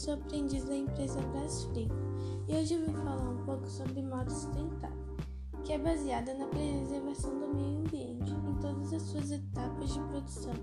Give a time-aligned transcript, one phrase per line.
[0.00, 1.94] sou aprendiz da empresa Brasfrigo
[2.48, 4.96] e hoje eu vim falar um pouco sobre moda sustentável,
[5.62, 10.54] que é baseada na preservação do meio ambiente em todas as suas etapas de produção,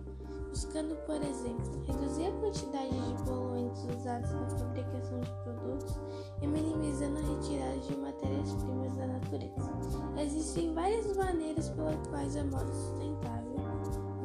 [0.49, 5.99] buscando, por exemplo, reduzir a quantidade de poluentes usados na fabricação de produtos
[6.41, 9.71] e minimizando a retirada de matérias-primas da natureza.
[10.17, 13.55] Existem várias maneiras pelas quais a moda sustentável,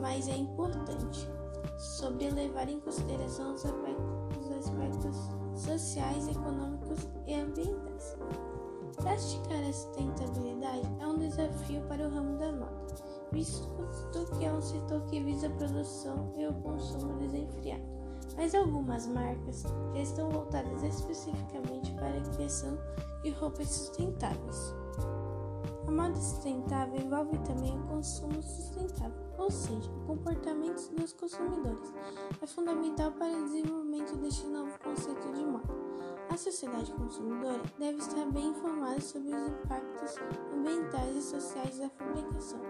[0.00, 1.28] mas é importante
[1.76, 4.21] sobre levar em consideração os aspectos
[5.54, 8.16] sociais, econômicos e ambientais.
[8.96, 12.94] Praticar a sustentabilidade é um desafio para o ramo da moda,
[13.32, 13.68] visto
[14.38, 17.82] que é um setor que visa a produção e o consumo desenfreado.
[18.36, 22.78] Mas algumas marcas já estão voltadas especificamente para a criação
[23.22, 24.81] de roupas sustentáveis.
[25.92, 31.92] A moda sustentável envolve também o consumo sustentável, ou seja, o comportamento dos consumidores.
[32.40, 35.68] É fundamental para o desenvolvimento deste novo conceito de moda.
[36.30, 40.16] A sociedade consumidora deve estar bem informada sobre os impactos
[40.54, 42.60] ambientais e sociais da fabricação,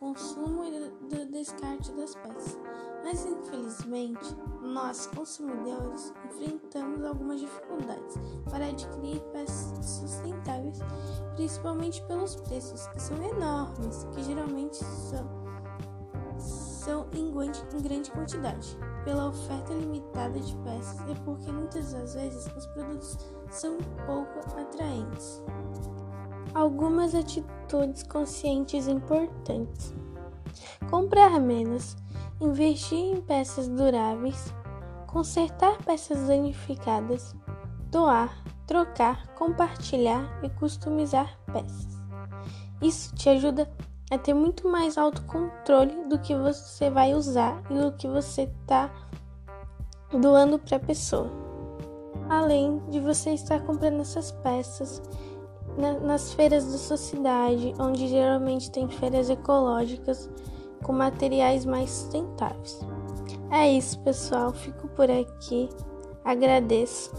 [0.00, 2.58] consumo e do descarte das peças.
[3.04, 6.63] Mas, infelizmente, nós, consumidores, enfrentamos
[7.14, 8.18] algumas dificuldades
[8.50, 10.78] para adquirir peças sustentáveis,
[11.34, 15.44] principalmente pelos preços, que são enormes, que geralmente são
[16.84, 17.32] são em
[17.80, 23.18] grande quantidade, pela oferta limitada de peças e porque muitas das vezes os produtos
[23.50, 25.42] são pouco atraentes.
[26.52, 29.94] Algumas atitudes conscientes importantes:
[30.90, 31.96] comprar menos,
[32.38, 34.52] investir em peças duráveis,
[35.14, 37.36] consertar peças danificadas,
[37.88, 42.02] doar, trocar, compartilhar e customizar peças.
[42.82, 43.70] Isso te ajuda
[44.10, 48.90] a ter muito mais autocontrole do que você vai usar e do que você está
[50.10, 51.30] doando para a pessoa.
[52.28, 55.00] Além de você estar comprando essas peças
[55.78, 60.28] na, nas feiras da sua cidade, onde geralmente tem feiras ecológicas
[60.82, 62.80] com materiais mais sustentáveis.
[63.54, 64.52] É isso, pessoal.
[64.52, 65.68] Fico por aqui.
[66.24, 67.12] Agradeço.